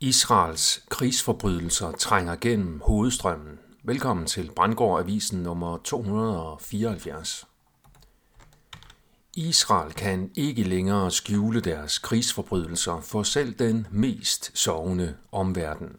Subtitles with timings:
[0.00, 3.58] Israels krigsforbrydelser trænger gennem hovedstrømmen.
[3.82, 7.46] Velkommen til Brandgård Avisen nummer 274.
[9.36, 15.96] Israel kan ikke længere skjule deres krigsforbrydelser for selv den mest sovende omverden.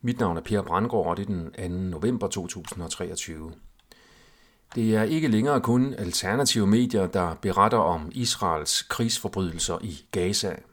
[0.00, 1.98] Mit navn er Per Brandgård, og det er den 2.
[1.98, 3.52] november 2023.
[4.74, 10.56] Det er ikke længere kun alternative medier, der beretter om Israels krigsforbrydelser i Gaza–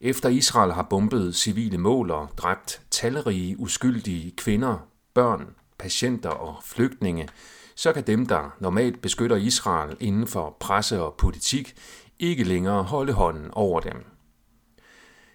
[0.00, 4.78] efter Israel har bombet civile mål og dræbt talrige uskyldige kvinder,
[5.14, 5.46] børn,
[5.78, 7.28] patienter og flygtninge,
[7.74, 11.74] så kan dem, der normalt beskytter Israel inden for presse og politik,
[12.18, 14.04] ikke længere holde hånden over dem.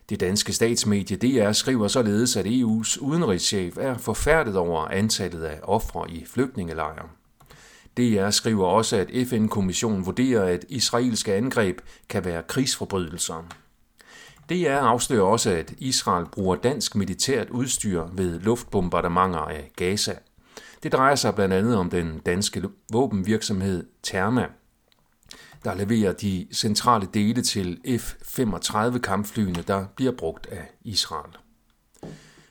[0.10, 6.12] Det danske statsmedie DR skriver således, at EU's udenrigschef er forfærdet over antallet af ofre
[6.12, 7.10] i flygtningelejre.
[7.98, 13.48] DR skriver også, at FN-kommissionen vurderer, at israelske angreb kan være krigsforbrydelser.
[14.50, 20.16] DR afslører også, at Israel bruger dansk militært udstyr ved luftbombardementer af Gaza.
[20.84, 24.46] Det drejer sig blandt andet om den danske våbenvirksomhed Therma,
[25.64, 31.38] der leverer de centrale dele til F-35 kampflyene, der bliver brugt af Israel.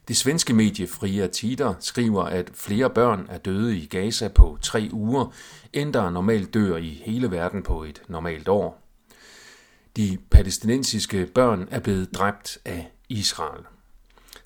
[0.09, 4.89] Det svenske medie Fria Tider skriver, at flere børn er døde i Gaza på tre
[4.93, 5.33] uger,
[5.73, 8.84] end der normalt dør i hele verden på et normalt år.
[9.97, 13.65] De palæstinensiske børn er blevet dræbt af Israel.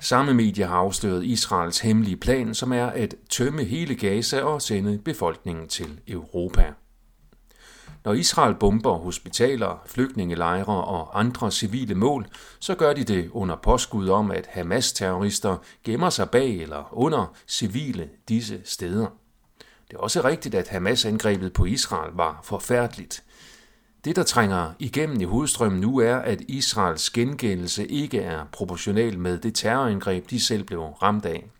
[0.01, 4.99] Samme medie har afsløret Israels hemmelige plan, som er at tømme hele Gaza og sende
[4.99, 6.73] befolkningen til Europa.
[8.05, 12.27] Når Israel bomber hospitaler, flygtningelejre og andre civile mål,
[12.61, 18.09] så gør de det under påskud om, at Hamas-terrorister gemmer sig bag eller under civile
[18.29, 19.07] disse steder.
[19.91, 23.23] Det er også rigtigt, at Hamas-angrebet på Israel var forfærdeligt.
[24.05, 29.39] Det, der trænger igennem i hovedstrømmen nu, er, at Israels gengældelse ikke er proportional med
[29.39, 31.51] det terrorangreb, de selv blev ramt af.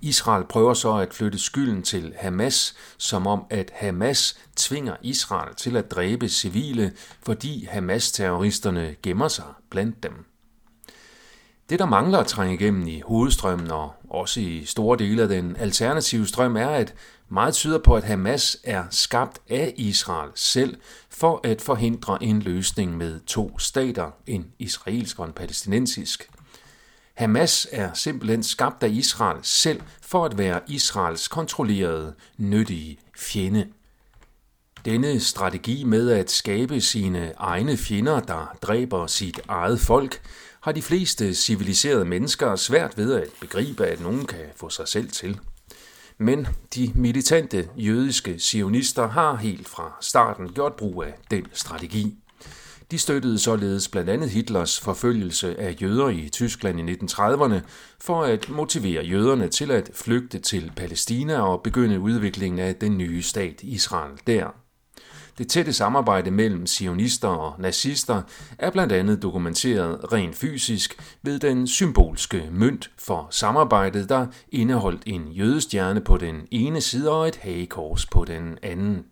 [0.00, 5.76] Israel prøver så at flytte skylden til Hamas, som om at Hamas tvinger Israel til
[5.76, 10.31] at dræbe civile, fordi Hamas-terroristerne gemmer sig blandt dem.
[11.72, 15.56] Det, der mangler at trænge igennem i hovedstrømmen og også i store dele af den
[15.56, 16.94] alternative strøm, er, at
[17.28, 20.76] meget tyder på, at Hamas er skabt af Israel selv
[21.10, 26.30] for at forhindre en løsning med to stater, en israelsk og en palæstinensisk.
[27.14, 33.66] Hamas er simpelthen skabt af Israel selv for at være Israels kontrollerede, nyttige fjende.
[34.84, 40.20] Denne strategi med at skabe sine egne fjender, der dræber sit eget folk,
[40.62, 45.10] har de fleste civiliserede mennesker svært ved at begribe, at nogen kan få sig selv
[45.10, 45.40] til.
[46.18, 52.16] Men de militante jødiske sionister har helt fra starten gjort brug af den strategi.
[52.90, 57.60] De støttede således blandt andet Hitlers forfølgelse af jøder i Tyskland i 1930'erne
[58.00, 63.22] for at motivere jøderne til at flygte til Palæstina og begynde udviklingen af den nye
[63.22, 64.61] stat Israel der.
[65.38, 68.22] Det tætte samarbejde mellem sionister og nazister
[68.58, 75.28] er blandt andet dokumenteret rent fysisk ved den symbolske mønt for samarbejdet, der indeholdt en
[75.28, 79.04] jødestjerne på den ene side og et hagekors på den anden.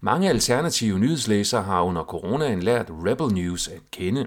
[0.00, 4.26] Mange alternative nyhedslæsere har under coronaen lært Rebel News at kende.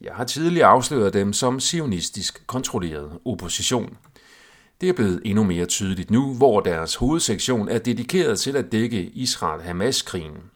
[0.00, 3.96] Jeg har tidligere afsløret dem som sionistisk kontrolleret opposition.
[4.80, 9.10] Det er blevet endnu mere tydeligt nu, hvor deres hovedsektion er dedikeret til at dække
[9.14, 10.50] Israel-Hamas-krigen.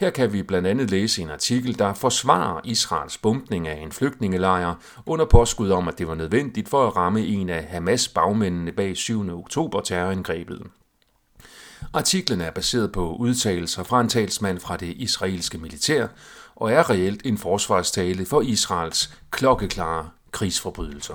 [0.00, 4.74] Her kan vi blandt andet læse en artikel, der forsvarer Israels bumpning af en flygtningelejr
[5.06, 8.96] under påskud om, at det var nødvendigt for at ramme en af Hamas bagmændene bag
[8.96, 9.38] 7.
[9.38, 10.62] oktober terrorangrebet.
[11.92, 16.06] Artiklen er baseret på udtalelser fra en talsmand fra det israelske militær
[16.54, 21.14] og er reelt en forsvarstale for Israels klokkeklare krigsforbrydelser.